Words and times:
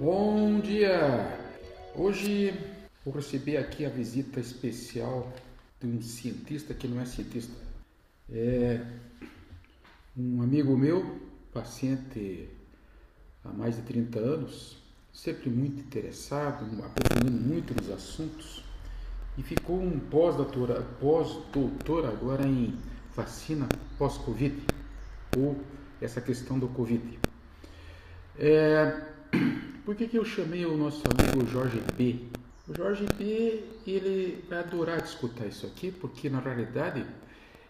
Bom 0.00 0.60
dia! 0.60 1.38
Hoje 1.94 2.54
vou 3.04 3.12
receber 3.12 3.58
aqui 3.58 3.84
a 3.84 3.90
visita 3.90 4.40
especial 4.40 5.30
de 5.78 5.86
um 5.88 6.00
cientista 6.00 6.72
que 6.72 6.88
não 6.88 7.02
é 7.02 7.04
cientista. 7.04 7.52
É 8.32 8.80
um 10.16 10.40
amigo 10.40 10.74
meu, 10.74 11.20
paciente 11.52 12.48
há 13.44 13.50
mais 13.50 13.76
de 13.76 13.82
30 13.82 14.18
anos, 14.18 14.78
sempre 15.12 15.50
muito 15.50 15.80
interessado, 15.80 16.64
aprofundando 16.82 17.38
muito 17.38 17.74
nos 17.74 17.90
assuntos, 17.90 18.64
e 19.36 19.42
ficou 19.42 19.78
um 19.78 20.00
pós-doutor 20.00 20.82
pós 20.98 21.36
agora 22.06 22.46
em 22.46 22.74
vacina 23.14 23.68
pós-Covid, 23.98 24.62
ou 25.36 25.60
essa 26.00 26.22
questão 26.22 26.58
do 26.58 26.68
Covid. 26.68 27.18
É, 28.38 28.98
por 29.90 29.96
que, 29.96 30.06
que 30.06 30.16
eu 30.16 30.24
chamei 30.24 30.64
o 30.64 30.76
nosso 30.76 31.02
amigo 31.08 31.44
Jorge 31.50 31.82
B? 31.96 32.20
O 32.68 32.72
Jorge 32.76 33.04
B, 33.18 33.64
ele 33.84 34.40
vai 34.48 34.60
adorar 34.60 35.02
escutar 35.02 35.46
isso 35.46 35.66
aqui, 35.66 35.90
porque 35.90 36.30
na 36.30 36.38
realidade 36.38 37.04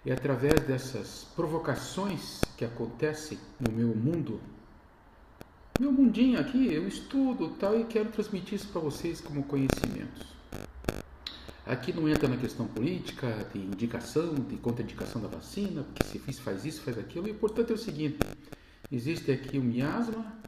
é 0.05 0.13
através 0.13 0.61
dessas 0.65 1.27
provocações 1.35 2.43
que 2.59 2.65
acontecem 2.67 3.39
no 3.59 3.73
meu 3.73 3.97
mundo, 3.97 4.39
meu 5.81 5.91
mundinho 5.91 6.39
aqui, 6.39 6.71
eu 6.71 6.87
estudo 6.87 7.57
tal 7.59 7.81
e 7.81 7.85
quero 7.85 8.11
transmitir 8.11 8.57
isso 8.57 8.69
para 8.69 8.83
vocês 8.83 9.23
como 9.23 9.43
conhecimentos. 9.45 10.27
Aqui 11.65 11.91
não 11.91 12.07
entra 12.07 12.29
na 12.29 12.37
questão 12.37 12.67
política, 12.67 13.49
de 13.51 13.61
indicação, 13.61 14.35
de 14.35 14.59
contraindicação 14.59 15.23
da 15.23 15.29
vacina, 15.29 15.85
porque 15.85 16.05
se 16.31 16.43
faz 16.43 16.67
isso, 16.67 16.83
faz 16.83 16.99
aquilo. 16.99 17.25
O 17.25 17.31
importante 17.31 17.73
é 17.73 17.75
o 17.75 17.79
seguinte: 17.79 18.19
existe 18.93 19.33
aqui 19.33 19.57
o 19.57 19.63
miasma, 19.63 20.39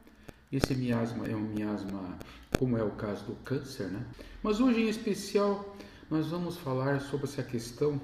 esse 0.53 0.75
miasma 0.75 1.27
é 1.27 1.35
um 1.35 1.41
miasma, 1.41 2.19
como 2.59 2.77
é 2.77 2.85
o 2.85 2.91
caso 2.91 3.25
do 3.25 3.35
câncer, 3.37 3.89
né? 3.89 4.05
Mas 4.43 4.61
hoje 4.61 4.83
em 4.83 4.89
especial 4.89 5.75
nós 6.11 6.27
vamos 6.27 6.59
falar 6.59 7.01
sobre 7.01 7.25
essa 7.25 7.43
questão 7.43 7.99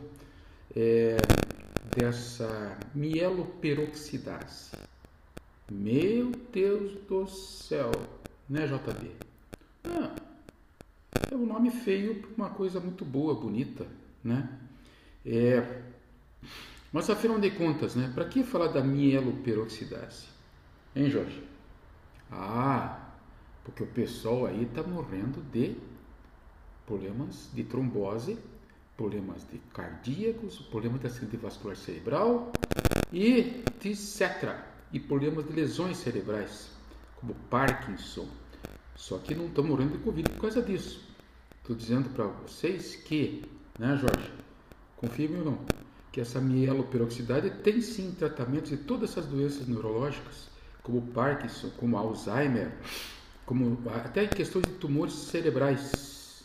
é, 0.74 1.18
dessa 1.94 2.78
mieloperoxidase. 2.94 4.70
Meu 5.70 6.32
Deus 6.50 6.94
do 7.06 7.26
céu, 7.26 7.90
né, 8.48 8.66
JB? 8.66 9.10
Ah, 9.84 10.14
é 11.30 11.34
um 11.34 11.44
nome 11.44 11.70
feio 11.70 12.14
para 12.22 12.30
uma 12.34 12.50
coisa 12.50 12.80
muito 12.80 13.04
boa, 13.04 13.34
bonita, 13.34 13.86
né? 14.24 14.48
É, 15.26 15.82
mas 16.90 17.10
afinal 17.10 17.38
de 17.38 17.50
contas, 17.50 17.94
né? 17.94 18.10
Para 18.14 18.24
que 18.24 18.42
falar 18.42 18.68
da 18.68 18.82
mieloperoxidase? 18.82 20.28
Hein, 20.96 21.10
Jorge? 21.10 21.47
Ah, 22.30 23.10
porque 23.64 23.82
o 23.82 23.86
pessoal 23.86 24.46
aí 24.46 24.64
está 24.64 24.82
morrendo 24.82 25.42
de 25.50 25.76
problemas 26.86 27.50
de 27.52 27.64
trombose, 27.64 28.38
problemas 28.96 29.46
de 29.50 29.58
cardíacos, 29.72 30.58
problemas 30.58 31.00
de 31.00 31.06
acidente 31.06 31.36
vascular 31.36 31.76
cerebral 31.76 32.52
e 33.12 33.62
etc. 33.84 34.56
E 34.92 34.98
problemas 34.98 35.46
de 35.46 35.52
lesões 35.52 35.98
cerebrais, 35.98 36.70
como 37.16 37.34
Parkinson. 37.50 38.26
Só 38.96 39.18
que 39.18 39.34
não 39.34 39.46
estão 39.46 39.62
morrendo 39.64 39.98
de 39.98 40.04
Covid 40.04 40.30
por 40.30 40.40
causa 40.40 40.62
disso. 40.62 41.06
Estou 41.60 41.76
dizendo 41.76 42.08
para 42.10 42.24
vocês 42.24 42.96
que, 42.96 43.44
né, 43.78 43.96
Jorge? 43.96 44.32
Confirme 44.96 45.38
ou 45.38 45.44
não? 45.44 45.58
Que 46.10 46.20
essa 46.20 46.40
mieloperoxidase 46.40 47.50
tem 47.62 47.80
sim 47.82 48.12
tratamento 48.12 48.70
de 48.70 48.78
todas 48.78 49.10
essas 49.10 49.26
doenças 49.26 49.68
neurológicas, 49.68 50.47
como 50.88 51.02
Parkinson, 51.12 51.68
como 51.76 51.98
Alzheimer, 51.98 52.72
como 53.44 53.78
até 53.90 54.26
questões 54.26 54.64
de 54.64 54.72
tumores 54.72 55.12
cerebrais, 55.12 56.42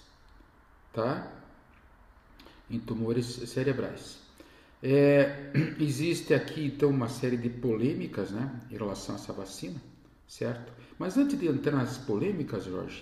tá? 0.91 1.31
Em 2.69 2.77
tumores 2.77 3.25
cerebrais. 3.25 4.19
É, 4.81 5.51
existe 5.79 6.33
aqui 6.33 6.65
então 6.65 6.89
uma 6.89 7.07
série 7.07 7.37
de 7.37 7.49
polêmicas, 7.49 8.31
né, 8.31 8.51
em 8.69 8.73
relação 8.75 9.15
a 9.15 9.17
essa 9.17 9.31
vacina, 9.31 9.81
certo? 10.27 10.73
Mas 10.99 11.17
antes 11.17 11.39
de 11.39 11.47
entrar 11.47 11.77
nas 11.77 11.97
polêmicas, 11.97 12.65
Jorge, 12.65 13.01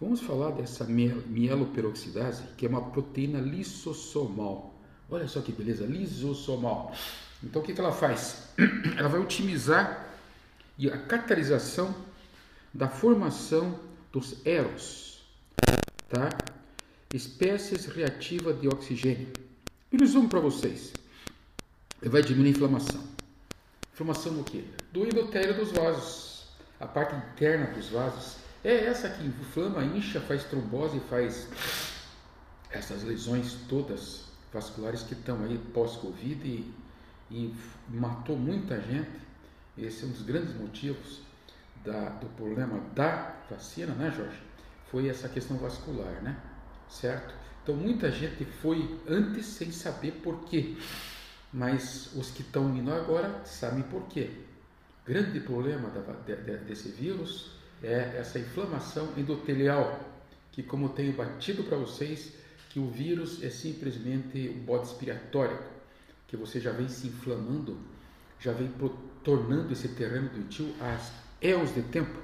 Vamos 0.00 0.22
falar 0.22 0.52
dessa 0.52 0.86
mieloperoxidase, 0.86 2.42
que 2.56 2.64
é 2.64 2.68
uma 2.70 2.90
proteína 2.90 3.38
lisossomal. 3.38 4.74
Olha 5.10 5.28
só 5.28 5.42
que 5.42 5.52
beleza, 5.52 5.84
lisossomal. 5.84 6.94
Então 7.44 7.60
o 7.60 7.64
que, 7.64 7.74
que 7.74 7.80
ela 7.82 7.92
faz? 7.92 8.48
Ela 8.96 9.10
vai 9.10 9.20
otimizar 9.20 10.09
a 10.88 10.96
catalisação 10.96 11.94
da 12.72 12.88
formação 12.88 13.78
dos 14.12 14.46
eros, 14.46 15.22
tá? 16.08 16.28
Espécies 17.12 17.86
reativas 17.86 18.60
de 18.60 18.68
oxigênio. 18.68 19.32
E 19.92 19.96
resumo 19.96 20.28
para 20.28 20.38
vocês. 20.38 20.92
Vai 22.00 22.22
diminuir 22.22 22.50
a 22.50 22.52
inflamação. 22.52 23.02
Inflamação 23.92 24.32
do 24.32 24.44
quê? 24.44 24.64
Do 24.92 25.04
endotélio 25.04 25.54
dos 25.54 25.72
vasos, 25.72 26.44
a 26.78 26.86
parte 26.86 27.14
interna 27.14 27.66
dos 27.66 27.88
vasos 27.88 28.36
é 28.62 28.84
essa 28.86 29.08
que 29.08 29.24
inflama, 29.24 29.84
incha, 29.84 30.20
faz 30.20 30.44
trombose, 30.44 31.00
faz 31.10 31.48
essas 32.70 33.02
lesões 33.02 33.56
todas 33.68 34.24
vasculares 34.52 35.02
que 35.02 35.14
estão 35.14 35.42
aí 35.44 35.58
pós-Covid 35.72 36.46
e, 36.46 36.74
e, 37.30 37.54
matou 37.88 38.36
muita 38.36 38.80
gente. 38.80 39.10
Esse 39.76 40.04
é 40.04 40.06
um 40.06 40.10
dos 40.10 40.22
grandes 40.22 40.54
motivos 40.54 41.20
da, 41.84 42.10
do 42.10 42.26
problema 42.36 42.80
da 42.94 43.34
vacina, 43.48 43.94
né, 43.94 44.12
Jorge? 44.14 44.38
Foi 44.90 45.08
essa 45.08 45.28
questão 45.28 45.56
vascular, 45.56 46.22
né? 46.22 46.36
Certo? 46.88 47.34
Então 47.62 47.74
muita 47.74 48.10
gente 48.10 48.44
foi 48.44 48.98
antes 49.08 49.46
sem 49.46 49.70
saber 49.70 50.12
por 50.22 50.44
quê, 50.44 50.76
mas 51.52 52.10
os 52.14 52.30
que 52.30 52.42
estão 52.42 52.74
indo 52.74 52.92
agora 52.92 53.44
sabem 53.44 53.82
por 53.84 54.06
quê. 54.08 54.30
Grande 55.06 55.40
problema 55.40 55.88
da, 55.90 56.00
de, 56.00 56.36
de, 56.42 56.56
desse 56.64 56.88
vírus 56.88 57.52
é 57.82 58.16
essa 58.18 58.38
inflamação 58.38 59.12
endotelial, 59.16 60.00
que 60.52 60.62
como 60.62 60.88
tenho 60.90 61.12
batido 61.12 61.64
para 61.64 61.76
vocês, 61.76 62.34
que 62.70 62.78
o 62.78 62.88
vírus 62.88 63.42
é 63.42 63.50
simplesmente 63.50 64.48
o 64.48 64.58
bode 64.58 64.86
expiratório, 64.86 65.58
que 66.28 66.36
você 66.36 66.60
já 66.60 66.72
vem 66.72 66.88
se 66.88 67.08
inflamando, 67.08 67.78
já 68.38 68.52
vem 68.52 68.68
tornando 69.24 69.72
esse 69.72 69.88
terreno 69.88 70.28
doentio 70.28 70.72
há 70.80 70.98
éons 71.40 71.74
de 71.74 71.82
tempo, 71.82 72.18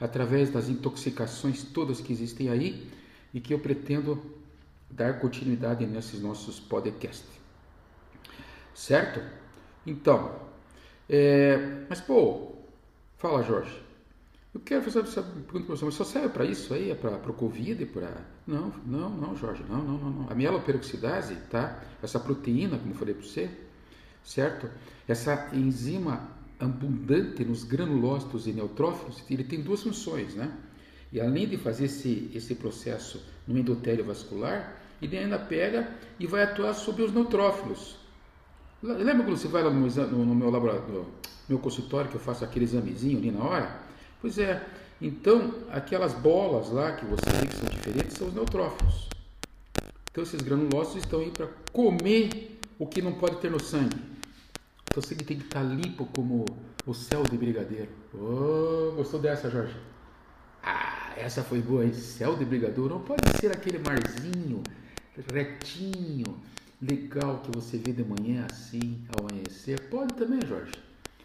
através 0.00 0.50
das 0.50 0.68
intoxicações 0.68 1.62
todas 1.62 2.00
que 2.00 2.12
existem 2.12 2.48
aí 2.48 2.88
e 3.32 3.40
que 3.40 3.52
eu 3.52 3.58
pretendo 3.58 4.20
dar 4.90 5.18
continuidade 5.20 5.86
nesses 5.86 6.20
nossos 6.20 6.58
podcasts. 6.58 7.28
Certo? 8.74 9.20
Então, 9.86 10.34
é, 11.08 11.84
mas 11.88 12.00
pô, 12.00 12.52
fala 13.16 13.42
Jorge, 13.42 13.82
eu 14.54 14.60
quero 14.60 14.82
fazer 14.82 15.00
essa 15.00 15.22
pergunta 15.22 15.66
para 15.66 15.76
você, 15.76 15.84
mas 15.84 15.94
só 15.94 16.04
serve 16.04 16.30
para 16.30 16.44
isso 16.44 16.72
aí? 16.72 16.90
É 16.90 16.94
para 16.94 17.16
o 17.16 17.34
Covid? 17.34 17.84
Para... 17.86 18.24
Não, 18.46 18.72
não, 18.86 19.10
não, 19.10 19.36
Jorge, 19.36 19.62
não, 19.68 19.82
não, 19.82 19.98
não, 19.98 20.10
não. 20.10 20.30
A 20.30 20.34
mieloperoxidase, 20.34 21.34
tá? 21.50 21.82
Essa 22.02 22.18
proteína, 22.18 22.78
como 22.78 22.92
eu 22.92 22.96
falei 22.96 23.14
para 23.14 23.26
você, 23.26 23.50
certo? 24.24 24.70
Essa 25.06 25.50
enzima 25.52 26.37
abundante 26.58 27.44
nos 27.44 27.64
granulócitos 27.64 28.46
e 28.46 28.52
neutrófilos, 28.52 29.22
ele 29.30 29.44
tem 29.44 29.60
duas 29.60 29.82
funções, 29.82 30.34
né? 30.34 30.52
E 31.12 31.20
além 31.20 31.48
de 31.48 31.56
fazer 31.56 31.86
esse, 31.86 32.30
esse 32.34 32.54
processo 32.54 33.22
no 33.46 33.58
endotélio 33.58 34.04
vascular, 34.04 34.76
ele 35.00 35.16
ainda 35.16 35.38
pega 35.38 35.88
e 36.18 36.26
vai 36.26 36.42
atuar 36.42 36.74
sobre 36.74 37.02
os 37.02 37.12
neutrófilos. 37.12 37.96
Lembra 38.82 39.24
quando 39.24 39.36
você 39.36 39.48
vai 39.48 39.62
lá 39.62 39.70
no, 39.70 40.24
no, 40.24 40.34
meu 40.34 40.50
laboratório, 40.50 41.00
no 41.00 41.06
meu 41.48 41.58
consultório, 41.58 42.10
que 42.10 42.16
eu 42.16 42.20
faço 42.20 42.44
aquele 42.44 42.64
examezinho 42.64 43.18
ali 43.18 43.30
na 43.30 43.42
hora? 43.42 43.80
Pois 44.20 44.38
é, 44.38 44.64
então 45.00 45.54
aquelas 45.70 46.12
bolas 46.12 46.70
lá 46.70 46.92
que 46.92 47.04
você 47.04 47.24
vê 47.30 47.46
que 47.46 47.56
são 47.56 47.68
diferentes 47.68 48.16
são 48.16 48.28
os 48.28 48.34
neutrófilos. 48.34 49.08
Então 50.10 50.22
esses 50.22 50.40
granulócitos 50.42 51.02
estão 51.02 51.20
aí 51.20 51.30
para 51.30 51.48
comer 51.72 52.58
o 52.78 52.86
que 52.86 53.00
não 53.00 53.12
pode 53.14 53.36
ter 53.36 53.50
no 53.50 53.62
sangue. 53.62 53.96
Então 54.90 55.02
você 55.02 55.14
tem 55.14 55.38
que 55.38 55.44
estar 55.44 55.62
limpo 55.62 56.06
como 56.06 56.44
o 56.86 56.94
céu 56.94 57.22
de 57.22 57.36
brigadeiro. 57.36 57.90
Oh, 58.14 58.94
gostou 58.96 59.20
dessa, 59.20 59.50
Jorge? 59.50 59.76
Ah, 60.62 61.12
essa 61.16 61.42
foi 61.42 61.60
boa, 61.60 61.84
hein? 61.84 61.92
Céu 61.92 62.36
de 62.36 62.44
brigadeiro 62.44 62.88
não 62.88 63.00
pode 63.00 63.22
ser 63.38 63.52
aquele 63.52 63.78
marzinho 63.78 64.62
retinho, 65.32 66.38
legal 66.80 67.40
que 67.40 67.50
você 67.50 67.76
vê 67.76 67.92
de 67.92 68.04
manhã 68.04 68.46
assim, 68.50 69.04
ao 69.08 69.26
amanhecer. 69.26 69.80
Pode 69.88 70.14
também, 70.14 70.40
Jorge. 70.46 70.72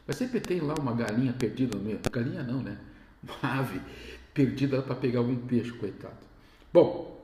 Mas 0.06 0.18
sempre 0.18 0.39
tem 0.39 0.59
lá 0.59 0.74
uma 0.75 0.94
galinha 0.94 1.33
perdida 1.33 1.77
no 1.77 1.83
meio. 1.83 2.00
Galinha 2.12 2.44
não, 2.44 2.62
né? 2.62 2.77
Uma 3.24 3.59
ave 3.59 3.81
perdida 4.33 4.81
para 4.81 4.95
pegar 4.95 5.19
algum 5.19 5.36
peixe, 5.36 5.71
coitado. 5.71 6.18
Bom, 6.74 7.23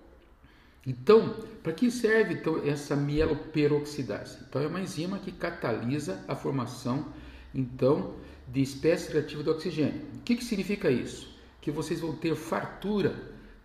então, 0.85 1.35
para 1.61 1.73
que 1.73 1.91
serve 1.91 2.35
então 2.35 2.61
essa 2.65 2.95
mieloperoxidase? 2.95 4.39
Então 4.47 4.61
é 4.61 4.67
uma 4.67 4.81
enzima 4.81 5.19
que 5.19 5.31
catalisa 5.31 6.23
a 6.27 6.35
formação 6.35 7.07
então 7.53 8.15
de 8.47 8.61
espécies 8.61 9.13
reativas 9.13 9.43
de 9.43 9.49
oxigênio. 9.49 10.01
O 10.15 10.21
que, 10.21 10.35
que 10.35 10.43
significa 10.43 10.89
isso? 10.89 11.39
que 11.61 11.71
vocês 11.71 11.99
vão 11.99 12.13
ter 12.13 12.35
fartura 12.35 13.15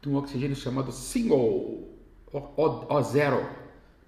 de 0.03 0.09
um 0.09 0.17
oxigênio 0.17 0.57
chamado 0.57 0.93
single, 0.93 1.89
O0, 2.33 3.47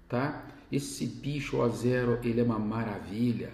tá? 0.07 0.45
Esse 0.71 1.05
bicho 1.05 1.57
O0, 1.57 2.19
ele 2.23 2.41
é 2.41 2.43
uma 2.43 2.59
maravilha. 2.59 3.51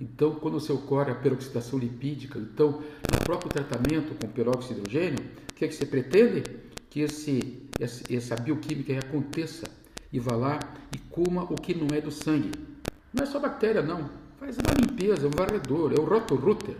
Então, 0.00 0.34
quando 0.34 0.56
o 0.56 0.60
seu 0.60 0.78
corre 0.78 1.12
a 1.12 1.14
peroxidação 1.14 1.78
lipídica, 1.78 2.38
então, 2.38 2.82
no 3.10 3.24
próprio 3.24 3.48
tratamento 3.50 4.14
com 4.16 4.26
peróxido 4.28 4.74
de 4.74 4.80
hidrogênio, 4.80 5.24
o 5.50 5.54
que, 5.54 5.64
é 5.64 5.68
que 5.68 5.74
você 5.74 5.86
pretende? 5.86 6.42
Que 6.92 7.00
esse, 7.00 7.62
essa 7.80 8.36
bioquímica 8.36 8.92
aconteça 8.98 9.64
e 10.12 10.20
vá 10.20 10.36
lá 10.36 10.58
e 10.94 10.98
coma 10.98 11.44
o 11.44 11.54
que 11.54 11.74
não 11.74 11.86
é 11.96 12.02
do 12.02 12.10
sangue. 12.10 12.50
Não 13.14 13.24
é 13.24 13.26
só 13.26 13.40
bactéria, 13.40 13.80
não. 13.80 14.10
Faz 14.38 14.58
uma 14.58 14.74
limpeza, 14.78 15.26
um 15.26 15.30
varredor, 15.30 15.94
é 15.96 15.98
o 15.98 16.04
rotoruter. 16.04 16.76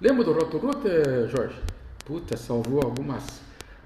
Lembra 0.00 0.24
do 0.24 0.32
rotoruter, 0.32 1.28
Jorge? 1.28 1.60
Puta, 2.06 2.38
salvou 2.38 2.80
algumas, 2.82 3.42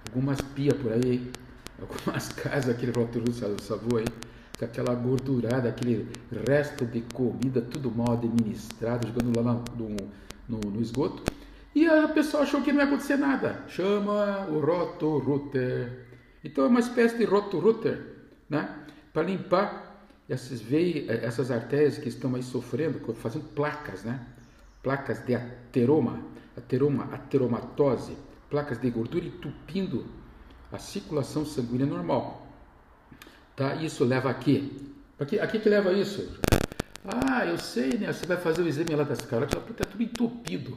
algumas 0.07 0.41
pias 0.41 0.75
por 0.81 0.93
aí, 0.93 1.29
algumas 1.83 2.29
casas 2.29 2.77
aquele 2.77 2.93
rotoruter 2.93 3.61
salvou 3.61 3.99
aí 3.99 4.07
com 4.57 4.65
aquela 4.65 4.95
gordurada, 4.95 5.69
aquele 5.69 6.09
resto 6.49 6.87
de 6.87 7.01
comida, 7.01 7.61
tudo 7.61 7.91
mal 7.91 8.13
administrado, 8.13 9.09
jogando 9.09 9.37
lá 9.37 9.55
no, 9.77 9.89
no, 10.49 10.71
no 10.71 10.81
esgoto. 10.81 11.25
E 11.77 11.87
a 11.87 12.09
pessoa 12.09 12.45
achou 12.45 12.63
que 12.63 12.73
não 12.73 12.81
ia 12.81 12.87
acontecer 12.87 13.19
nada. 13.19 13.63
Chama 13.69 14.47
o 14.49 14.61
rotoruter. 14.61 16.07
Então 16.43 16.65
é 16.65 16.69
uma 16.69 16.81
espécie 16.81 17.19
de 17.19 17.25
rotoruter, 17.27 18.01
né? 18.49 18.79
Para 19.13 19.25
limpar 19.25 20.09
essas 20.27 20.59
veias, 20.59 21.07
essas 21.23 21.51
artérias 21.51 21.99
que 21.99 22.09
estão 22.09 22.35
aí 22.35 22.43
sofrendo, 22.43 22.99
fazendo 23.17 23.45
placas, 23.49 24.05
né? 24.05 24.25
Placas 24.83 25.23
de 25.27 25.35
ateroma, 25.35 26.19
ateroma, 26.57 27.11
ateromatose, 27.13 28.17
placas 28.49 28.81
de 28.81 28.89
gordura 28.89 29.27
entupindo 29.27 30.07
a 30.73 30.79
circulação 30.79 31.45
sanguínea 31.45 31.85
normal. 31.85 32.47
Tá? 33.55 33.75
Isso 33.75 34.03
leva 34.03 34.31
a 34.31 34.35
quê? 34.35 34.65
Aqui, 35.21 35.39
aqui 35.39 35.59
que 35.59 35.69
leva 35.69 35.93
isso? 35.93 36.41
Ah, 37.05 37.45
eu 37.45 37.59
sei, 37.59 37.99
né? 37.99 38.11
Você 38.11 38.25
vai 38.25 38.39
fazer 38.39 38.63
o 38.63 38.67
exame 38.67 38.97
lá 38.97 39.05
das 39.05 39.21
carotas, 39.27 39.63
está 39.71 39.85
tudo 39.85 40.03
entupido. 40.03 40.75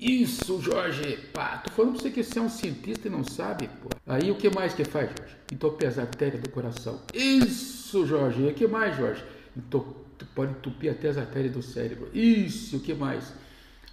Isso, 0.00 0.62
Jorge! 0.62 1.18
Pá, 1.30 1.58
tô 1.58 1.70
falando 1.70 1.92
pra 1.92 2.00
você 2.02 2.10
que 2.10 2.24
você 2.24 2.38
é 2.38 2.42
um 2.42 2.48
cientista 2.48 3.06
e 3.06 3.10
não 3.10 3.22
sabe, 3.22 3.68
pô. 3.82 3.90
Aí 4.06 4.30
o 4.30 4.34
que 4.34 4.48
mais 4.48 4.72
que 4.72 4.82
faz, 4.82 5.10
Jorge? 5.10 5.36
Entupir 5.52 5.86
as 5.88 5.98
artérias 5.98 6.40
do 6.40 6.48
coração. 6.48 7.02
Isso, 7.12 8.06
Jorge! 8.06 8.40
E 8.40 8.48
o 8.48 8.54
que 8.54 8.66
mais, 8.66 8.96
Jorge? 8.96 9.22
Tu 9.70 10.26
pode 10.34 10.52
entupir 10.52 10.90
até 10.90 11.08
as 11.08 11.18
artérias 11.18 11.52
do 11.52 11.62
cérebro. 11.62 12.08
Isso, 12.14 12.78
o 12.78 12.80
que 12.80 12.94
mais? 12.94 13.30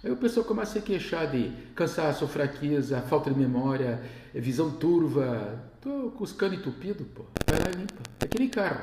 Aí 0.02 0.10
o 0.10 0.16
pessoal 0.16 0.46
começa 0.46 0.78
a 0.78 0.80
se 0.80 0.86
queixar 0.86 1.30
de 1.30 1.52
cansaço, 1.74 2.26
fraqueza, 2.26 3.02
falta 3.02 3.30
de 3.30 3.38
memória, 3.38 4.00
visão 4.32 4.70
turva. 4.70 5.62
Tô 5.82 6.10
com 6.12 6.24
os 6.24 6.32
canos 6.32 6.58
entupidos, 6.58 7.06
pô. 7.14 7.24
Vai 7.46 7.72
limpa. 7.72 8.02
É 8.20 8.26
que 8.26 8.38
nem 8.38 8.48
carro. 8.48 8.82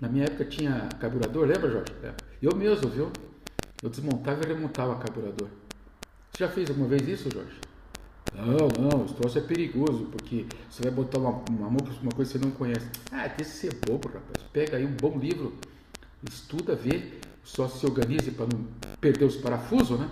Na 0.00 0.08
minha 0.08 0.24
época 0.24 0.44
tinha 0.44 0.88
carburador, 1.00 1.48
lembra, 1.48 1.68
Jorge? 1.68 1.92
É. 2.04 2.12
Eu 2.40 2.54
mesmo, 2.54 2.88
viu? 2.88 3.10
Eu 3.82 3.90
desmontava 3.90 4.44
e 4.44 4.46
remontava 4.46 4.94
carburador. 4.96 5.48
Você 6.32 6.44
já 6.44 6.48
fez 6.48 6.70
alguma 6.70 6.88
vez 6.88 7.06
isso, 7.06 7.30
Jorge? 7.30 7.60
Não, 8.34 8.68
não, 8.68 9.04
esse 9.04 9.14
troço 9.14 9.36
é 9.36 9.42
perigoso, 9.42 10.06
porque 10.06 10.46
você 10.70 10.82
vai 10.82 10.90
botar 10.90 11.18
uma, 11.18 11.44
uma, 11.50 11.68
uma 11.68 12.10
coisa 12.10 12.32
que 12.32 12.38
você 12.38 12.44
não 12.44 12.50
conhece. 12.52 12.86
Ah, 13.10 13.28
que 13.28 13.44
ser 13.44 13.74
bobo, 13.86 14.08
rapaz. 14.08 14.42
Pega 14.50 14.78
aí 14.78 14.86
um 14.86 14.96
bom 14.96 15.18
livro, 15.18 15.52
estuda, 16.26 16.74
vê, 16.74 17.12
só 17.44 17.68
se 17.68 17.84
organize 17.84 18.30
para 18.30 18.46
não 18.46 18.66
perder 18.98 19.26
os 19.26 19.36
parafusos, 19.36 20.00
né? 20.00 20.08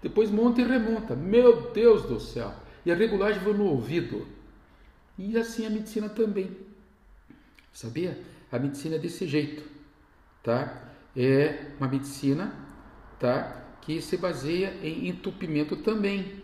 Depois 0.00 0.30
monta 0.30 0.60
e 0.60 0.64
remonta. 0.64 1.16
Meu 1.16 1.72
Deus 1.72 2.02
do 2.02 2.20
céu! 2.20 2.54
E 2.86 2.92
a 2.92 2.94
regulagem 2.94 3.42
vai 3.42 3.54
no 3.54 3.64
ouvido. 3.64 4.28
E 5.18 5.36
assim 5.36 5.66
a 5.66 5.70
medicina 5.70 6.08
também. 6.08 6.56
Sabia? 7.72 8.16
A 8.52 8.60
medicina 8.60 8.94
é 8.94 8.98
desse 8.98 9.26
jeito, 9.26 9.64
tá? 10.40 10.84
É 11.16 11.72
uma 11.80 11.88
medicina, 11.88 12.54
tá? 13.18 13.63
Que 13.84 14.00
se 14.00 14.16
baseia 14.16 14.74
em 14.82 15.08
entupimento 15.08 15.76
também. 15.76 16.42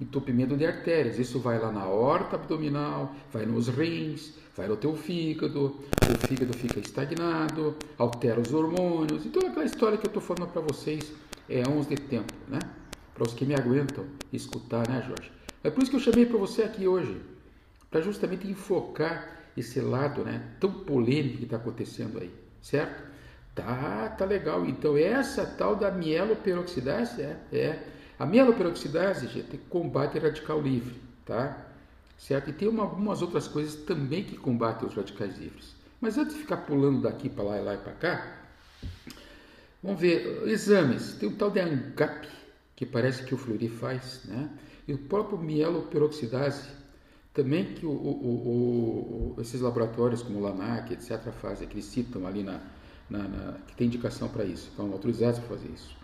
Entupimento 0.00 0.56
de 0.56 0.66
artérias. 0.66 1.18
Isso 1.18 1.40
vai 1.40 1.58
lá 1.58 1.72
na 1.72 1.86
horta 1.86 2.36
abdominal, 2.36 3.14
vai 3.32 3.46
nos 3.46 3.68
rins, 3.68 4.34
vai 4.56 4.68
no 4.68 4.76
teu 4.76 4.94
fígado, 4.94 5.76
o 6.02 6.26
fígado 6.26 6.52
fica 6.54 6.78
estagnado, 6.80 7.76
altera 7.96 8.40
os 8.40 8.52
hormônios. 8.52 9.24
Então 9.24 9.48
aquela 9.48 9.64
história 9.64 9.96
que 9.98 10.06
eu 10.06 10.08
estou 10.08 10.22
falando 10.22 10.50
para 10.50 10.62
vocês 10.62 11.12
é 11.48 11.66
uns 11.68 11.86
de 11.86 11.96
tempo, 11.96 12.32
né? 12.48 12.58
Para 13.14 13.22
os 13.22 13.32
que 13.32 13.44
me 13.44 13.54
aguentam 13.54 14.04
escutar, 14.32 14.88
né, 14.88 15.02
Jorge? 15.06 15.32
É 15.62 15.70
por 15.70 15.82
isso 15.82 15.90
que 15.90 15.96
eu 15.96 16.00
chamei 16.00 16.26
para 16.26 16.38
você 16.38 16.62
aqui 16.62 16.86
hoje, 16.86 17.20
para 17.90 18.00
justamente 18.00 18.46
enfocar 18.46 19.36
esse 19.56 19.80
lado, 19.80 20.22
né, 20.22 20.52
tão 20.60 20.70
polêmico 20.70 21.38
que 21.38 21.44
está 21.44 21.56
acontecendo 21.56 22.18
aí, 22.18 22.30
certo? 22.60 23.02
Tá, 23.56 24.14
tá 24.18 24.24
legal. 24.26 24.66
Então 24.66 24.98
essa 24.98 25.46
tal 25.46 25.74
da 25.74 25.90
mieloperoxidase 25.90 27.22
é, 27.22 27.40
é 27.50 27.82
a 28.18 28.26
mieloperoxidase, 28.26 29.28
gente, 29.28 29.56
combate 29.70 30.18
radical 30.18 30.60
livre, 30.60 31.00
tá? 31.24 31.66
Certo? 32.18 32.50
E 32.50 32.52
tem 32.52 32.68
uma, 32.68 32.82
algumas 32.82 33.22
outras 33.22 33.48
coisas 33.48 33.74
também 33.74 34.24
que 34.24 34.36
combatem 34.36 34.86
os 34.86 34.94
radicais 34.94 35.38
livres. 35.38 35.74
Mas 36.00 36.18
antes 36.18 36.34
de 36.34 36.42
ficar 36.42 36.58
pulando 36.58 37.00
daqui 37.00 37.30
para 37.30 37.44
lá 37.44 37.58
e 37.58 37.62
lá 37.62 37.74
e 37.74 37.78
para 37.78 37.92
cá, 37.92 38.36
vamos 39.82 40.00
ver 40.00 40.46
exames. 40.48 41.14
Tem 41.14 41.26
o 41.26 41.36
tal 41.36 41.50
de 41.50 41.60
ANGAP, 41.60 42.28
que 42.76 42.84
parece 42.84 43.24
que 43.24 43.34
o 43.34 43.38
Fleury 43.38 43.70
faz, 43.70 44.20
né? 44.26 44.50
E 44.86 44.92
o 44.92 44.98
próprio 44.98 45.38
mieloperoxidase, 45.38 46.68
também 47.32 47.74
que 47.74 47.86
o, 47.86 47.90
o, 47.90 49.34
o, 49.36 49.40
esses 49.40 49.62
laboratórios 49.62 50.22
como 50.22 50.40
o 50.40 50.42
LANAC, 50.42 50.92
etc., 50.92 51.32
fazem, 51.32 51.66
que 51.66 51.74
eles 51.74 51.86
citam 51.86 52.26
ali 52.26 52.42
na, 52.42 52.60
na, 53.08 53.18
na 53.18 53.52
que 53.66 53.76
tem 53.76 53.86
indicação 53.86 54.28
para 54.28 54.44
isso, 54.44 54.68
estão 54.68 54.92
autorizados 54.92 55.38
para 55.40 55.56
fazer 55.56 55.68
isso. 55.68 55.96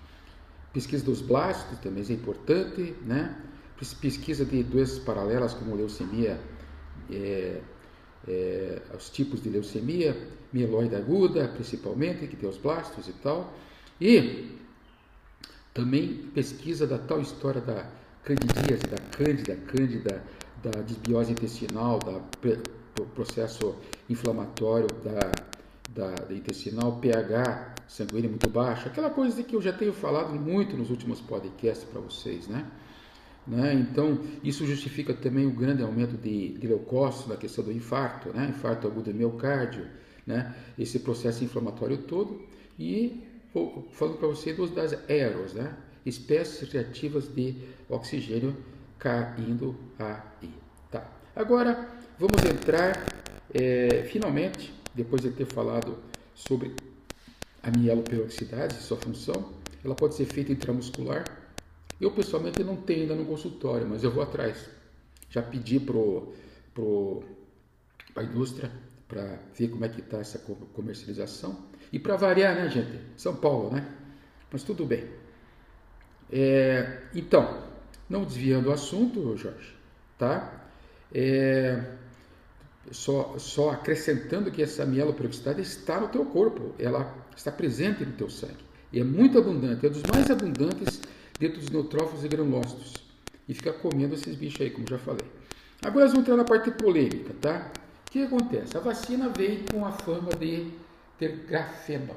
Pesquisa 0.73 1.05
dos 1.05 1.21
blastos 1.21 1.79
também 1.81 2.05
é 2.09 2.13
importante, 2.13 2.95
né? 3.05 3.39
Pesquisa 4.01 4.45
de 4.45 4.63
doenças 4.63 4.99
paralelas 5.01 5.55
como 5.55 5.75
leucemia, 5.75 6.41
é, 7.11 7.61
é, 8.29 8.83
os 8.97 9.11
tipos 9.11 9.43
de 9.43 9.51
leucemia, 9.51 10.17
mieloide 10.53 10.95
aguda, 10.95 11.49
principalmente, 11.49 12.27
que 12.27 12.37
tem 12.37 12.49
os 12.49 12.57
blastos 12.57 13.09
e 13.09 13.13
tal. 13.15 13.53
E 14.01 14.57
também 15.75 16.31
pesquisa 16.35 16.87
da 16.87 16.99
tal 16.99 17.21
história 17.21 17.61
da 17.61 17.91
candidíase, 18.23 18.83
da 18.85 18.99
cândida, 18.99 19.57
cândida, 19.67 20.23
da 20.63 20.81
desbiose 20.83 21.33
intestinal, 21.33 21.99
do 21.99 23.05
processo 23.07 23.75
inflamatório 24.09 24.87
da, 25.03 25.33
da, 25.91 26.15
da, 26.15 26.35
intestinal, 26.35 26.99
pH 26.99 27.75
sanguíneo 27.89 28.31
muito 28.31 28.49
baixo, 28.49 28.89
aquela 28.89 29.11
coisa 29.11 29.43
que 29.43 29.55
eu 29.55 29.61
já 29.61 29.73
tenho 29.73 29.93
falado 29.93 30.35
muito 30.35 30.77
nos 30.77 30.91
últimos 30.91 31.21
podcasts 31.21 31.87
para 31.89 32.01
vocês, 32.01 32.49
né? 32.49 32.67
né? 33.47 33.75
Então, 33.75 34.21
isso 34.43 34.67
justifica 34.67 35.13
também 35.13 35.47
o 35.47 35.51
grande 35.51 35.83
aumento 35.83 36.17
de, 36.17 36.57
de 36.57 36.67
leucócitos 36.67 37.29
na 37.29 37.37
questão 37.37 37.65
do 37.65 37.73
infarto, 37.73 38.31
né? 38.31 38.47
Infarto 38.49 38.87
agudo 38.87 39.13
do 39.13 39.17
miocárdio, 39.17 39.87
né? 40.27 40.55
Esse 40.79 41.01
processo 41.01 41.45
inflamatório 41.45 41.99
todo 41.99 42.43
e 42.79 43.23
falando 43.93 44.17
para 44.17 44.29
vocês 44.29 44.57
das 44.71 44.95
aeros, 45.09 45.53
né? 45.53 45.77
espécies 46.05 46.71
reativas 46.71 47.29
de 47.29 47.57
oxigênio 47.89 48.57
caindo 48.99 49.77
aí. 49.99 50.51
Tá. 50.91 51.07
Agora 51.35 51.89
vamos 52.19 52.45
entrar 52.45 53.07
é, 53.53 54.05
finalmente, 54.05 54.73
depois 54.95 55.23
de 55.23 55.31
ter 55.31 55.47
falado 55.47 55.97
sobre 56.35 56.75
a 57.63 57.71
mieloperoxidase, 57.71 58.83
sua 58.83 58.97
função, 58.97 59.53
ela 59.85 59.95
pode 59.95 60.15
ser 60.15 60.27
feita 60.27 60.53
intramuscular. 60.53 61.25
Eu 62.01 62.11
pessoalmente 62.11 62.63
não 62.65 62.77
tenho 62.77 63.03
ainda 63.03 63.15
no 63.15 63.25
consultório, 63.25 63.87
mas 63.89 64.03
eu 64.03 64.11
vou 64.11 64.23
atrás. 64.23 64.69
Já 65.31 65.43
pedi 65.43 65.79
pro, 65.79 66.33
pro 66.75 67.23
a 68.17 68.23
indústria 68.23 68.71
para 69.07 69.39
ver 69.55 69.69
como 69.69 69.85
é 69.85 69.89
que 69.89 70.01
está 70.01 70.19
essa 70.19 70.39
comercialização. 70.73 71.67
E 71.93 71.99
para 71.99 72.17
variar, 72.17 72.55
né, 72.55 72.69
gente? 72.69 72.99
São 73.17 73.37
Paulo, 73.37 73.71
né? 73.71 73.87
Mas 74.51 74.63
tudo 74.63 74.85
bem. 74.85 75.05
É, 76.31 77.03
então, 77.15 77.63
não 78.09 78.25
desviando 78.25 78.71
o 78.71 78.73
assunto, 78.73 79.37
Jorge, 79.37 79.75
tá? 80.19 80.67
É, 81.15 81.85
só, 82.91 83.35
só 83.39 83.71
acrescentando 83.71 84.51
que 84.51 84.63
essa 84.63 84.85
mieloperoxidase 84.85 85.61
está 85.61 86.01
no 86.01 86.09
teu 86.09 86.25
corpo, 86.25 86.75
ela 86.79 87.15
está 87.37 87.53
presente 87.53 88.05
no 88.05 88.13
teu 88.13 88.29
sangue. 88.29 88.65
E 88.93 89.01
é 89.01 89.05
muito 89.05 89.39
abundante, 89.39 89.87
é 89.87 89.89
dos 89.89 90.03
mais 90.03 90.31
abundantes 90.31 91.01
dentro 91.39 91.61
dos 91.61 91.71
neutrófilos 91.71 92.25
e 92.25 92.29
granulócitos. 92.29 92.95
E 93.49 93.55
fica 93.55 93.73
comendo 93.73 94.15
esses 94.15 94.35
bichos 94.35 94.61
aí, 94.61 94.71
como 94.71 94.87
já 94.89 94.99
falei. 94.99 95.27
Agora 95.83 96.07
vamos 96.07 96.21
entrar 96.21 96.37
na 96.37 96.45
parte 96.45 96.71
polêmica, 96.71 97.35
tá? 97.41 97.71
O 98.07 98.11
que 98.11 98.23
acontece? 98.23 98.77
A 98.77 98.81
vacina 98.81 99.29
veio 99.29 99.65
com 99.73 99.85
a 99.85 99.93
fama 99.93 100.31
de 100.39 100.71
ter 101.19 101.45
grafeno. 101.47 102.15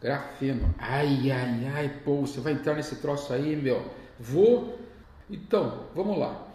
Grafeno. 0.00 0.74
Ai, 0.78 1.30
ai, 1.30 1.66
ai, 1.74 2.00
pô, 2.04 2.20
você 2.20 2.40
vai 2.40 2.52
entrar 2.52 2.74
nesse 2.74 2.96
troço 2.96 3.32
aí, 3.32 3.56
meu. 3.56 3.84
Vou 4.18 4.78
Então, 5.30 5.86
vamos 5.94 6.18
lá. 6.18 6.47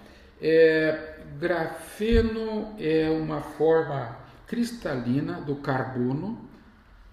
É, 0.45 1.19
grafeno 1.39 2.75
é 2.77 3.09
uma 3.09 3.39
forma 3.39 4.17
cristalina 4.45 5.39
do 5.39 5.55
carbono, 5.55 6.49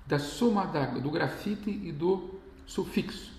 da 0.04 0.18
soma 0.18 0.66
da, 0.66 0.86
do 0.86 1.08
grafite 1.12 1.70
e 1.70 1.92
do 1.92 2.40
sufixo. 2.66 3.32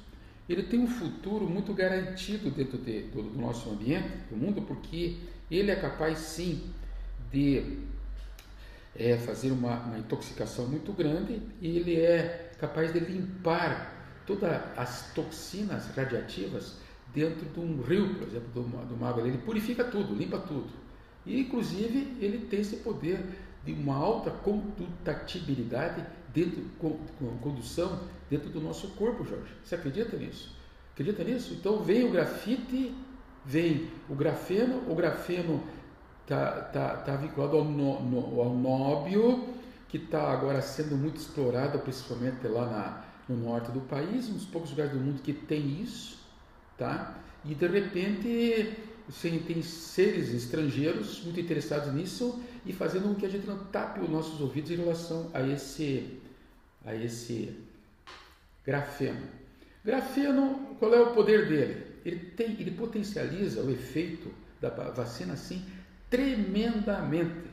Ele 0.48 0.64
tem 0.64 0.80
um 0.80 0.88
futuro 0.88 1.46
muito 1.46 1.74
garantido 1.74 2.50
dentro 2.50 2.78
de, 2.78 3.02
do, 3.02 3.22
do 3.22 3.42
nosso 3.42 3.70
ambiente, 3.70 4.08
do 4.30 4.38
mundo, 4.38 4.62
porque 4.62 5.18
ele 5.52 5.70
é 5.70 5.76
capaz 5.76 6.20
sim 6.20 6.72
de 7.30 7.80
é, 8.96 9.18
fazer 9.18 9.52
uma, 9.52 9.78
uma, 9.82 9.98
intoxicação 9.98 10.68
muito 10.68 10.94
grande 10.94 11.42
e 11.62 11.78
ele 11.78 12.00
é 12.00 12.52
capaz 12.58 12.94
de 12.94 13.00
limpar 13.00 14.22
todas 14.26 14.62
as 14.78 15.14
toxinas 15.14 15.88
radiativas 15.96 16.78
dentro 17.14 17.46
de 17.46 17.60
um 17.60 17.82
rio, 17.82 18.16
por 18.16 18.28
exemplo, 18.28 18.48
do, 18.54 18.62
do 18.62 18.98
mar. 18.98 19.18
Ele 19.20 19.38
purifica 19.40 19.84
tudo, 19.84 20.14
limpa 20.14 20.38
tudo. 20.40 20.70
E, 21.26 21.42
inclusive, 21.42 22.18
ele 22.20 22.46
tem 22.48 22.62
esse 22.62 22.78
poder 22.78 23.24
de 23.64 23.74
uma 23.74 23.96
alta 23.96 24.32
condutabilidade 24.32 26.06
dentro, 26.34 26.64
com, 26.80 26.98
com, 27.20 27.38
condução 27.38 28.00
dentro 28.30 28.50
do 28.50 28.62
nosso 28.62 28.90
corpo, 28.90 29.24
Jorge. 29.24 29.54
Você 29.64 29.76
acredita 29.76 30.18
nisso? 30.18 30.56
Acredita 30.94 31.24
nisso? 31.24 31.54
Então 31.54 31.82
vem 31.84 32.04
o 32.04 32.12
grafite, 32.12 32.94
vem 33.46 33.90
o 34.10 34.16
grafeno, 34.16 34.82
o 34.90 34.96
grafeno 34.96 35.64
está 36.24 36.62
tá, 36.62 36.96
tá 36.98 37.16
vinculado 37.16 37.58
ao, 37.58 37.64
no, 37.64 38.02
no, 38.02 38.42
ao 38.42 38.56
nóbio, 38.56 39.50
que 39.88 39.98
está 39.98 40.32
agora 40.32 40.62
sendo 40.62 40.96
muito 40.96 41.18
explorado, 41.18 41.80
principalmente 41.80 42.48
lá 42.48 42.66
na, 42.66 43.04
no 43.28 43.44
norte 43.44 43.72
do 43.72 43.82
país, 43.82 44.30
uns 44.30 44.46
poucos 44.46 44.72
lugares 44.72 44.94
do 44.94 45.00
mundo 45.00 45.22
que 45.22 45.34
tem 45.34 45.82
isso, 45.82 46.21
tá? 46.82 47.16
E 47.46 47.54
de 47.54 47.68
repente 47.68 48.76
tem 49.46 49.62
seres 49.62 50.34
estrangeiros 50.34 51.24
muito 51.24 51.40
interessados 51.40 51.94
nisso 51.94 52.42
e 52.66 52.74
fazendo 52.74 53.10
com 53.10 53.16
que 53.16 53.26
a 53.26 53.30
gente 53.30 53.46
não 53.46 53.66
tape 53.66 54.00
os 54.00 54.10
nossos 54.10 54.42
ouvidos 54.42 54.72
em 54.72 54.78
relação 54.78 55.30
a 55.32 55.42
esse, 55.48 56.20
a 56.84 56.96
esse 56.96 57.56
grafeno. 58.66 59.22
Grafeno, 59.86 60.76
qual 60.80 60.92
é 60.94 61.00
o 61.00 61.14
poder 61.14 61.48
dele? 61.48 61.84
Ele, 62.04 62.18
tem, 62.18 62.60
ele 62.60 62.72
potencializa 62.72 63.62
o 63.62 63.70
efeito 63.70 64.32
da 64.60 64.70
vacina 64.70 65.34
assim 65.34 65.64
tremendamente. 66.10 67.52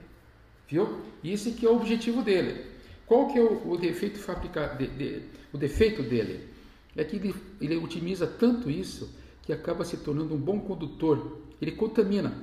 Viu? 0.68 1.02
E 1.23 1.32
esse 1.32 1.52
que 1.52 1.66
é 1.66 1.68
o 1.68 1.76
objetivo 1.76 2.23
dele. 2.23 2.64
Qual 3.04 3.28
que 3.28 3.38
é 3.38 3.42
o, 3.42 3.73
o 3.73 3.76
defeito 3.76 4.18
fabrica, 4.18 4.68
de, 4.68 4.87
de, 4.87 5.23
o 5.52 5.58
defeito 5.58 6.02
dele? 6.02 6.49
É 6.97 7.04
que 7.04 7.16
ele, 7.16 7.35
ele 7.61 7.76
otimiza 7.76 8.26
tanto 8.26 8.70
isso 8.70 9.18
que 9.49 9.52
acaba 9.55 9.83
se 9.83 9.97
tornando 9.97 10.35
um 10.35 10.38
bom 10.38 10.61
condutor. 10.61 11.38
Ele 11.59 11.73
contamina. 11.73 12.35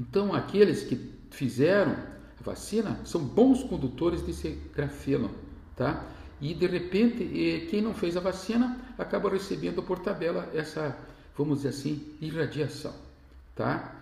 Então, 0.00 0.34
aqueles 0.34 0.82
que 0.82 0.96
fizeram 1.30 1.92
a 1.92 2.42
vacina 2.42 2.98
são 3.04 3.22
bons 3.22 3.62
condutores 3.62 4.22
desse 4.22 4.58
grafeno, 4.74 5.30
tá? 5.76 6.06
E 6.40 6.54
de 6.54 6.66
repente, 6.66 7.66
quem 7.70 7.82
não 7.82 7.92
fez 7.92 8.16
a 8.16 8.20
vacina 8.20 8.80
acaba 8.96 9.28
recebendo 9.28 9.82
por 9.82 9.98
tabela 9.98 10.48
essa, 10.54 10.96
vamos 11.36 11.58
dizer 11.58 11.68
assim, 11.68 12.02
irradiação, 12.18 12.94
tá? 13.54 13.94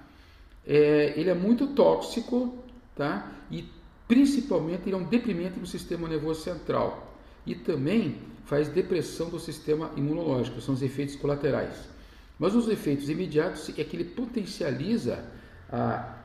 É, 0.64 1.14
ele 1.16 1.30
é 1.30 1.34
muito 1.34 1.66
tóxico, 1.74 2.62
tá? 2.94 3.28
E 3.50 3.64
principalmente 4.06 4.82
ele 4.86 4.94
é 4.94 4.98
um 4.98 5.02
deprimente 5.02 5.58
no 5.58 5.66
sistema 5.66 6.08
nervoso 6.08 6.42
central 6.42 7.12
e 7.44 7.56
também 7.56 8.18
faz 8.50 8.66
depressão 8.66 9.30
do 9.30 9.38
sistema 9.38 9.92
imunológico, 9.96 10.60
são 10.60 10.74
os 10.74 10.82
efeitos 10.82 11.14
colaterais. 11.14 11.88
Mas 12.36 12.52
os 12.52 12.68
efeitos 12.68 13.08
imediatos 13.08 13.68
é 13.78 13.84
que 13.84 13.94
ele 13.94 14.04
potencializa 14.04 15.24
a, 15.70 16.16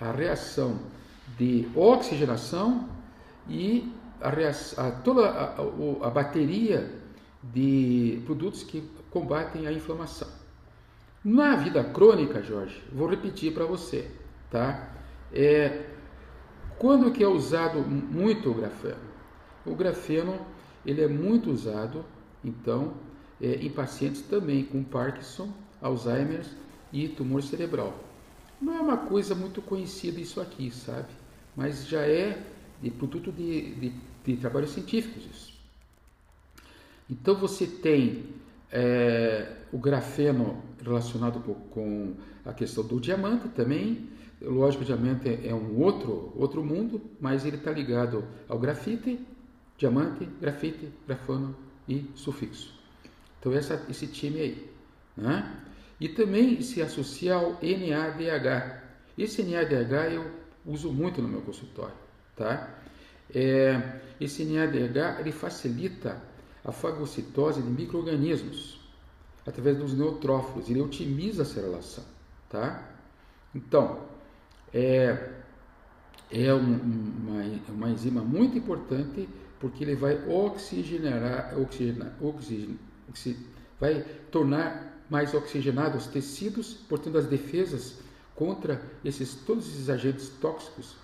a 0.00 0.10
reação 0.10 0.80
de 1.38 1.68
oxigenação 1.72 2.88
e 3.48 3.92
a, 4.20 4.28
reação, 4.28 4.86
a 4.86 4.90
toda 4.90 5.30
a, 5.30 6.08
a, 6.08 6.10
bateria 6.10 6.92
de 7.44 8.20
produtos 8.26 8.64
que 8.64 8.82
combatem 9.08 9.68
a 9.68 9.72
inflamação. 9.72 10.28
Na 11.24 11.54
vida 11.54 11.84
crônica, 11.84 12.42
Jorge, 12.42 12.82
vou 12.92 13.06
repetir 13.06 13.54
para 13.54 13.64
você, 13.64 14.10
tá? 14.50 14.90
É, 15.32 15.84
quando 16.76 17.12
que 17.12 17.22
é 17.22 17.28
usado 17.28 17.78
muito 17.78 18.50
o 18.50 18.54
grafeno? 18.54 19.06
O 19.64 19.76
grafeno 19.76 20.55
ele 20.86 21.02
é 21.02 21.08
muito 21.08 21.50
usado, 21.50 22.04
então, 22.44 22.94
é, 23.40 23.56
em 23.56 23.70
pacientes 23.70 24.22
também 24.22 24.64
com 24.64 24.82
Parkinson, 24.82 25.52
Alzheimer 25.80 26.46
e 26.92 27.08
tumor 27.08 27.42
cerebral. 27.42 27.98
Não 28.60 28.74
é 28.74 28.80
uma 28.80 28.96
coisa 28.96 29.34
muito 29.34 29.60
conhecida 29.60 30.20
isso 30.20 30.40
aqui, 30.40 30.70
sabe? 30.70 31.08
Mas 31.54 31.86
já 31.86 32.00
é 32.00 32.42
de 32.80 32.90
produto 32.90 33.32
de, 33.32 33.74
de, 33.74 33.92
de 34.24 34.36
trabalhos 34.36 34.70
científicos 34.70 35.24
isso. 35.24 35.56
Então 37.10 37.34
você 37.34 37.66
tem 37.66 38.24
é, 38.70 39.52
o 39.72 39.78
grafeno 39.78 40.62
relacionado 40.82 41.40
com, 41.70 42.14
a 42.44 42.52
questão 42.52 42.84
do 42.84 43.00
diamante 43.00 43.48
também. 43.48 44.08
Lógico, 44.40 44.82
o 44.82 44.86
diamante 44.86 45.40
é 45.44 45.54
um 45.54 45.80
outro, 45.80 46.32
outro 46.36 46.62
mundo, 46.64 47.00
mas 47.20 47.44
ele 47.44 47.56
está 47.56 47.70
ligado 47.70 48.24
ao 48.48 48.58
grafite, 48.58 49.18
diamante, 49.78 50.24
grafite, 50.40 50.92
grafano 51.06 51.56
e 51.88 52.10
sufixo. 52.14 52.74
Então 53.38 53.52
essa, 53.52 53.84
esse 53.88 54.06
time 54.06 54.40
aí. 54.40 54.70
Né? 55.16 55.62
E 56.00 56.08
também 56.08 56.60
se 56.62 56.82
associa 56.82 57.34
ao 57.34 57.52
NADH. 57.62 58.82
Esse 59.16 59.42
NADH 59.42 60.12
eu 60.12 60.30
uso 60.64 60.92
muito 60.92 61.22
no 61.22 61.28
meu 61.28 61.40
consultório. 61.42 61.94
Tá? 62.34 62.74
É, 63.34 64.00
esse 64.20 64.44
NADH 64.44 65.20
ele 65.20 65.32
facilita 65.32 66.20
a 66.64 66.72
fagocitose 66.72 67.62
de 67.62 67.68
micro-organismos 67.68 68.76
através 69.46 69.78
dos 69.78 69.94
neutrófilos, 69.94 70.68
ele 70.68 70.80
otimiza 70.80 71.42
essa 71.42 71.60
relação, 71.60 72.04
tá? 72.50 72.82
Então, 73.54 74.00
é, 74.74 75.30
é 76.30 76.52
um, 76.52 76.58
uma, 76.58 77.42
uma 77.68 77.90
enzima 77.90 78.20
muito 78.22 78.58
importante 78.58 79.28
porque 79.60 79.84
ele 79.84 79.96
vai 79.96 80.18
oxigenar, 80.28 81.54
oxigenar, 81.58 82.12
oxigenar, 82.20 82.76
vai 83.80 84.04
tornar 84.30 85.04
mais 85.08 85.34
oxigenados 85.34 86.06
os 86.06 86.12
tecidos, 86.12 86.74
portanto 86.88 87.18
as 87.18 87.26
defesas 87.26 87.98
contra 88.34 88.80
esses 89.04 89.34
todos 89.34 89.66
esses 89.68 89.88
agentes 89.88 90.28
tóxicos 90.40 90.96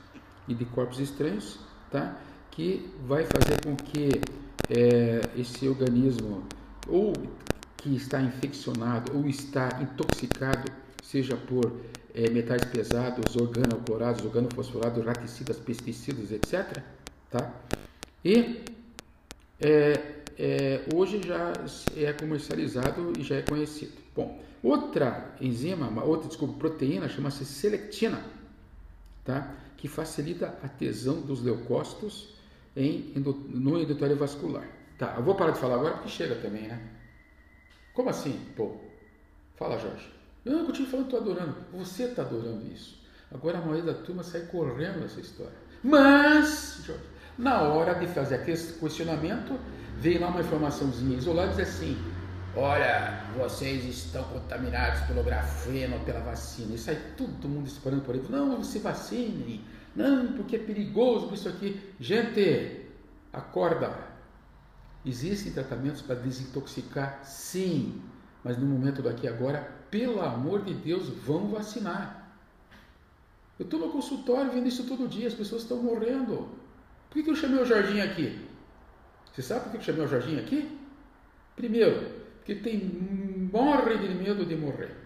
e 0.47 0.55
de 0.55 0.65
corpos 0.67 0.99
estranhos, 0.99 1.59
tá? 1.91 2.19
Que 2.51 2.91
vai 3.07 3.25
fazer 3.25 3.65
com 3.65 3.75
que 3.77 4.21
é, 4.69 5.21
esse 5.41 5.67
organismo 5.69 6.45
ou 6.89 7.13
que 7.77 7.95
está 7.97 8.21
infeccionado 8.21 9.17
ou 9.17 9.27
está 9.27 9.69
intoxicado, 9.81 10.71
seja 11.03 11.37
por 11.37 11.73
é, 12.15 12.29
metais 12.31 12.65
pesados, 12.65 13.35
organoclorados, 13.37 14.25
organofosforados, 14.25 15.05
raticidas, 15.05 15.59
pesticidas, 15.59 16.31
etc. 16.31 16.83
Tá? 17.31 17.51
E 18.25 18.65
é, 19.61 20.23
é, 20.39 20.85
hoje 20.95 21.21
já 21.27 21.53
é 21.97 22.13
comercializado 22.13 23.13
e 23.19 23.23
já 23.23 23.37
é 23.37 23.43
conhecido. 23.43 23.93
Bom, 24.15 24.41
outra 24.63 25.35
enzima, 25.41 25.89
uma 25.89 26.05
outra 26.05 26.29
desculpa, 26.29 26.59
proteína 26.59 27.09
chama-se 27.09 27.45
selectina, 27.45 28.23
tá? 29.25 29.55
que 29.83 29.89
facilita 29.89 30.57
a 30.63 30.69
tesão 30.69 31.21
dos 31.23 31.43
leucócitos 31.43 32.35
em, 32.77 33.13
no 33.49 33.77
endotério 33.81 34.17
vascular. 34.17 34.65
Tá, 34.97 35.15
eu 35.17 35.25
vou 35.25 35.35
parar 35.35 35.51
de 35.51 35.59
falar 35.59 35.75
agora 35.75 35.95
porque 35.95 36.09
chega 36.09 36.37
também, 36.37 36.69
né? 36.69 36.81
Como 37.93 38.09
assim, 38.09 38.41
pô? 38.57 38.77
Fala, 39.57 39.77
Jorge. 39.79 40.09
Eu 40.45 40.53
não 40.53 40.67
continuo 40.67 40.89
falando 40.89 41.07
estou 41.07 41.21
adorando. 41.21 41.57
Você 41.73 42.05
está 42.05 42.23
adorando 42.23 42.65
isso. 42.73 43.01
Agora 43.33 43.59
a 43.59 43.61
maioria 43.61 43.93
da 43.93 43.95
turma 43.95 44.23
sai 44.23 44.43
correndo 44.43 45.01
nessa 45.01 45.21
história. 45.21 45.53
Mas, 45.83 46.83
Jorge, 46.85 47.03
na 47.39 47.63
hora 47.63 47.95
de 47.95 48.07
fazer 48.09 48.37
aquele 48.37 48.57
questionamento, 48.57 49.59
vem 49.99 50.19
lá 50.19 50.29
uma 50.29 50.41
informaçãozinha 50.41 51.17
isolada 51.17 51.53
e 51.53 51.57
diz 51.57 51.69
assim: 51.69 51.97
Olha, 52.55 53.25
vocês 53.37 53.85
estão 53.85 54.23
contaminados 54.25 55.01
pelo 55.03 55.23
grafeno, 55.23 55.99
pela 56.01 56.21
vacina. 56.21 56.75
E 56.75 56.79
sai 56.79 56.97
todo 57.17 57.49
mundo 57.49 57.65
disparando 57.65 58.03
por 58.03 58.15
aí. 58.15 58.23
Não, 58.29 58.63
se 58.63 58.79
vacine. 58.79 59.65
Não, 59.97 60.33
porque 60.35 60.57
é 60.57 60.59
perigoso 60.59 61.33
isso 61.33 61.49
aqui. 61.49 61.81
Gente, 61.99 62.87
acorda. 63.33 64.13
Existem 65.05 65.53
tratamentos 65.53 66.03
para 66.03 66.15
desintoxicar? 66.15 67.21
Sim, 67.25 68.01
mas 68.45 68.57
no 68.57 68.67
momento 68.67 69.03
daqui 69.03 69.27
agora, 69.27 69.61
pelo 69.91 70.21
amor 70.21 70.63
de 70.63 70.75
Deus, 70.75 71.09
vão 71.09 71.49
vacinar. 71.49 72.35
Eu 73.59 73.65
estou 73.65 73.81
no 73.81 73.91
consultório 73.91 74.53
vendo 74.53 74.69
isso 74.69 74.85
todo 74.85 75.09
dia, 75.09 75.27
as 75.27 75.35
pessoas 75.35 75.63
estão 75.63 75.83
morrendo. 75.83 76.49
Por 77.13 77.23
que, 77.23 77.31
eu 77.31 77.37
chamei 77.37 77.61
o 77.61 77.67
Jorginho 77.67 78.03
aqui? 78.03 78.41
Você 79.31 79.43
sabe 79.43 79.65
por 79.65 79.73
que 79.73 79.77
eu 79.77 79.83
chamei 79.83 80.03
o 80.03 80.09
Jorginho 80.09 80.41
aqui? 80.41 80.79
Primeiro, 81.55 82.11
porque 82.39 82.55
tem 82.55 82.79
morre 83.53 83.99
de 83.99 84.15
medo 84.15 84.47
de 84.47 84.57
morrer. 84.57 84.97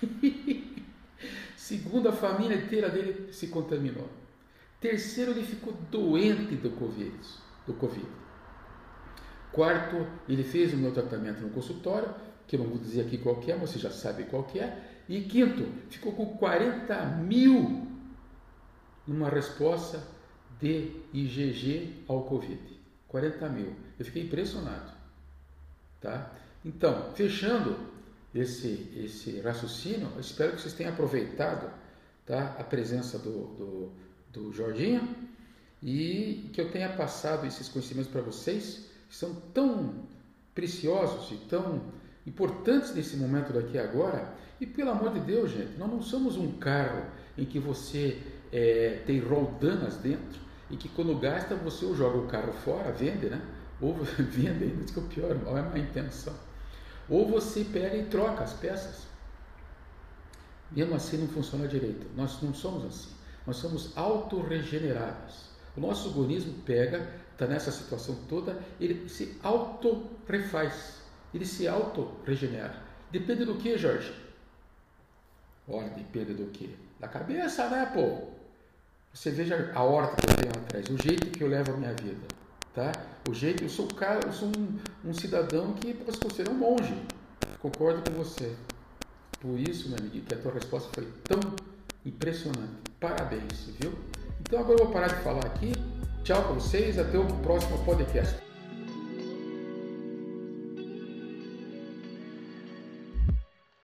Segundo, 1.54 2.08
a 2.08 2.12
família 2.12 2.56
inteira 2.56 2.88
dele 2.88 3.30
se 3.30 3.48
contaminou. 3.48 4.08
Terceiro, 4.80 5.32
ele 5.32 5.44
ficou 5.44 5.74
doente 5.90 6.56
do 6.56 6.70
Covid. 6.70 7.14
Do 7.66 7.74
COVID. 7.74 8.08
Quarto, 9.52 10.06
ele 10.26 10.42
fez 10.42 10.72
o 10.72 10.78
meu 10.78 10.92
tratamento 10.92 11.42
no 11.42 11.50
consultório, 11.50 12.08
que 12.48 12.56
eu 12.56 12.60
não 12.60 12.70
vou 12.70 12.78
dizer 12.78 13.02
aqui 13.02 13.18
qual 13.18 13.38
é, 13.46 13.54
mas 13.54 13.68
você 13.68 13.78
já 13.78 13.90
sabe 13.90 14.24
qual 14.24 14.50
é. 14.54 14.78
E 15.06 15.20
quinto, 15.20 15.68
ficou 15.90 16.14
com 16.14 16.38
40 16.38 17.04
mil 17.18 17.86
numa 19.06 19.28
resposta 19.28 20.19
de 20.60 20.92
IgG 21.12 22.04
ao 22.06 22.24
Covid. 22.24 22.60
40 23.08 23.48
mil. 23.48 23.74
Eu 23.98 24.04
fiquei 24.04 24.22
impressionado. 24.22 24.92
Tá? 26.00 26.30
Então, 26.64 27.12
fechando 27.14 27.76
esse, 28.34 28.92
esse 28.96 29.40
raciocínio, 29.40 30.08
eu 30.14 30.20
espero 30.20 30.52
que 30.52 30.60
vocês 30.60 30.74
tenham 30.74 30.92
aproveitado 30.92 31.70
tá, 32.24 32.56
a 32.58 32.64
presença 32.64 33.18
do, 33.18 33.46
do, 33.56 33.92
do 34.32 34.52
Jorginho 34.52 35.08
e 35.82 36.50
que 36.52 36.60
eu 36.60 36.70
tenha 36.70 36.90
passado 36.90 37.46
esses 37.46 37.68
conhecimentos 37.68 38.10
para 38.10 38.20
vocês, 38.20 38.86
que 39.08 39.16
são 39.16 39.34
tão 39.52 40.04
preciosos 40.54 41.32
e 41.32 41.36
tão 41.48 41.82
importantes 42.26 42.94
nesse 42.94 43.16
momento 43.16 43.52
daqui 43.52 43.78
agora. 43.78 44.34
E 44.60 44.66
pelo 44.66 44.90
amor 44.90 45.12
de 45.12 45.20
Deus, 45.20 45.50
gente, 45.50 45.78
nós 45.78 45.90
não 45.90 46.02
somos 46.02 46.36
um 46.36 46.52
carro 46.58 47.06
em 47.36 47.46
que 47.46 47.58
você 47.58 48.20
é, 48.52 49.02
tem 49.06 49.18
roldanas 49.18 49.96
dentro 49.96 50.49
e 50.70 50.76
que 50.76 50.88
quando 50.88 51.18
gasta 51.18 51.54
você 51.54 51.84
ou 51.84 51.94
joga 51.94 52.18
o 52.18 52.26
carro 52.26 52.52
fora, 52.52 52.92
vende, 52.92 53.26
né? 53.26 53.40
Ou 53.80 53.94
vende 54.18 54.64
ainda, 54.64 54.84
que 54.84 54.98
é 54.98 55.02
o 55.02 55.06
pior, 55.06 55.34
não 55.34 55.56
é 55.56 55.62
má 55.62 55.78
intenção. 55.78 56.34
Ou 57.08 57.28
você 57.28 57.64
pega 57.64 57.96
e 57.96 58.04
troca 58.06 58.44
as 58.44 58.52
peças. 58.52 59.06
Mesmo 60.70 60.94
assim 60.94 61.16
não 61.16 61.28
funciona 61.28 61.66
direito. 61.66 62.06
Nós 62.16 62.40
não 62.40 62.54
somos 62.54 62.84
assim. 62.84 63.10
Nós 63.46 63.56
somos 63.56 63.96
autorregeneráveis. 63.96 65.50
O 65.76 65.80
nosso 65.80 66.08
organismo 66.08 66.54
pega, 66.64 67.08
está 67.32 67.46
nessa 67.46 67.72
situação 67.72 68.16
toda, 68.28 68.58
ele 68.78 69.08
se 69.08 69.36
auto-refaz. 69.42 71.00
Ele 71.34 71.44
se 71.44 71.66
auto-regenera. 71.66 72.74
Depende 73.10 73.44
do 73.44 73.56
que, 73.56 73.76
Jorge? 73.76 74.14
Ora, 75.66 75.88
depende 75.88 76.34
do 76.34 76.46
que? 76.46 76.76
Da 77.00 77.08
cabeça, 77.08 77.68
né, 77.68 77.90
pô? 77.92 78.39
Você 79.12 79.30
veja 79.30 79.72
a 79.74 79.82
horta 79.82 80.16
que 80.16 80.30
eu 80.30 80.36
tenho 80.36 80.64
atrás, 80.64 80.86
o 80.88 80.96
jeito 81.02 81.30
que 81.30 81.42
eu 81.42 81.48
levo 81.48 81.72
a 81.72 81.76
minha 81.76 81.92
vida, 81.94 82.26
tá? 82.72 82.92
O 83.28 83.34
jeito, 83.34 83.64
eu 83.64 83.68
sou, 83.68 83.88
cara, 83.88 84.20
eu 84.24 84.32
sou 84.32 84.48
um, 84.48 84.78
um 85.04 85.12
cidadão 85.12 85.72
que 85.72 85.92
posso 85.94 86.20
considerar 86.20 86.52
um 86.52 86.58
monge. 86.58 86.94
Concordo 87.58 88.08
com 88.08 88.16
você. 88.16 88.54
Por 89.40 89.58
isso, 89.58 89.88
meu 89.88 89.98
amigo, 89.98 90.24
que 90.24 90.34
a 90.34 90.38
tua 90.38 90.52
resposta 90.52 90.88
foi 90.94 91.08
tão 91.24 91.40
impressionante. 92.06 92.72
Parabéns, 93.00 93.68
viu? 93.80 93.92
Então 94.42 94.60
agora 94.60 94.78
eu 94.78 94.84
vou 94.84 94.92
parar 94.92 95.08
de 95.08 95.22
falar 95.22 95.44
aqui. 95.44 95.72
Tchau 96.22 96.42
para 96.42 96.52
vocês, 96.52 96.98
até 96.98 97.18
o 97.18 97.26
próximo 97.38 97.84
podcast. 97.84 98.49